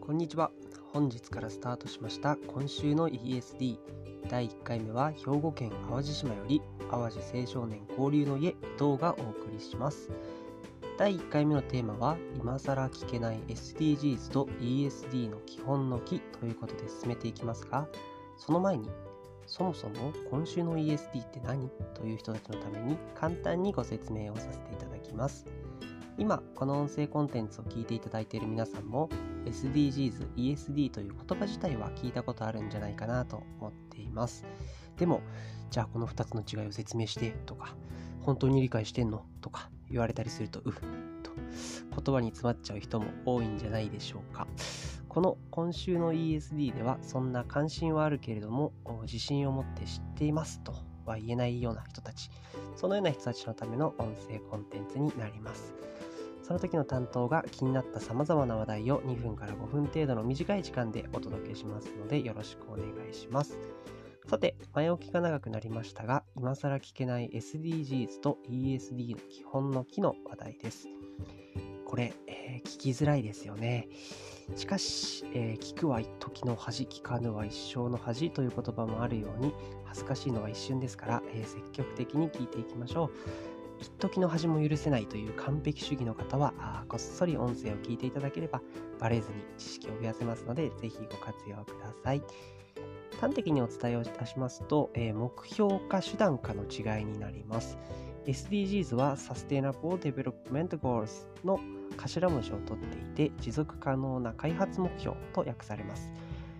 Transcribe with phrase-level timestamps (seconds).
[0.00, 0.50] こんにちは。
[0.92, 3.78] 本日からスタートしました今週の ESD
[4.28, 10.10] 第1回目は兵庫県淡路島より淡路青少年交流の家伊藤がお送りします。
[10.98, 17.86] 第1回目のテーマは今更聞けない SDGs と ESD の基本の木ということで進めていきますが
[18.36, 18.88] その前に
[19.46, 25.44] そもそも今週の ESD って何という人たちのために簡単にご説明をさせていただきます。
[26.20, 29.08] 今この音声コンテンツを聞いていただいている皆さんも
[29.46, 34.44] SDGs、ESD という言葉自体は聞いたことあるんじゃないかなと思っています。
[34.98, 35.22] でも
[35.70, 37.74] じゃあこの2つの違いを説明してとか
[38.20, 40.72] 本当に理解してんのとか言われたりするとうっ
[41.22, 41.30] と
[42.02, 44.46] 言葉に詰まっちゃう人も多いんじゃないでしょうか。
[45.08, 48.74] この今週の ESD ではそんな関心はあるけれども
[49.04, 50.74] 自信を持って知っていますと
[51.06, 52.30] は言えないような人たち
[52.76, 55.72] そのような人たちのための音声コンテンツになります。
[56.50, 63.56] その時の担当が気になった様々な話題を2分から5分程度の短い時間でお届けしますのでよろしくお願いします。
[64.28, 70.88] さて、前置きが長くなりましたが、今更聞けない SDGs と ESD の基本の木の話題です。
[71.86, 73.88] これ、えー、聞きづらいですよね。
[74.56, 83.59] しかし、えー、聞くは一時の恥、聞かぬは一生の恥という言葉もあるように、恥ずかしいのは一瞬ですから、えー、積極的に聞いていきましょう。
[83.80, 88.60] 一時の恥も許せないという完璧主義の方はあこっそり音声を聞いていただければ
[88.98, 92.22] バレずに知識を増やせますのでぜひご活用ください。
[93.20, 97.76] 端的にお伝えをいたしますと、えー、目標か手段かの違いになります。
[98.26, 101.60] SDGs は Sustainable Development Goals の
[101.96, 106.12] 頭文字を取っていて持続可能な開発目標と訳されます。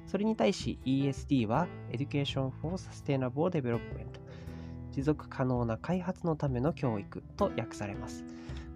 [0.07, 4.20] それに対し ESD は Education for Sustainable Development
[4.93, 8.25] 持続可能な開発のための教育と訳されます。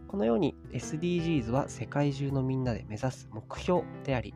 [0.08, 4.34] このように SDGs は世界中のみんなで目指す目標であり、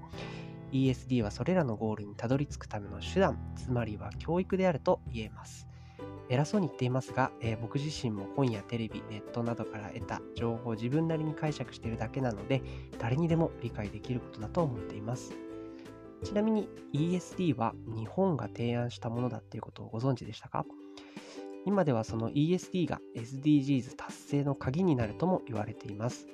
[0.72, 5.68] ESD はそれらのゴールにたどり着くための手段、つまりは教育であると言えます。
[6.28, 12.62] 偉そうに言っていますが、えー、僕自身も本やテレビ、ネットなどから得た情報を自分なりに解釈しているだけなので、
[12.98, 15.32] 誰にでも理解できることだと思っています。
[16.24, 20.66] ちなみに ESD は日本が提案したものだっていうことをご存知でしたか？
[21.68, 26.26] 今ではその ESD が SDGs 達成の鍵になるとも言われています。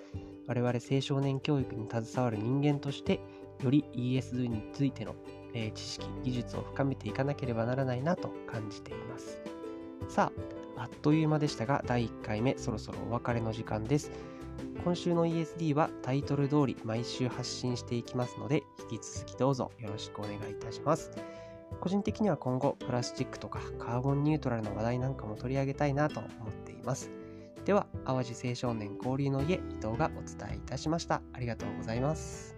[0.46, 3.18] 我々青少年教育に携わる人間として、
[3.60, 5.16] より ESD についての、
[5.52, 9.40] え、知識、技術を深めていかなければならないなと感じています。
[10.08, 10.30] さ
[10.76, 14.12] あ、あっという間でしたが、第1回目、そろそろお別れの時間です。
[14.84, 21.10] 今週の ESD はタイトル通り毎週発信していきますので、引き続きどうぞよろしくお願いいたします。
[21.80, 27.10] 個人的には今後プラスチックとかカーボンニュートラルの話題なんかも取り上げたいなと思っています。
[27.64, 31.22] では、淡路青少年交流の家伊藤がお伝えいたしました。
[31.32, 32.53] ありがとうございます。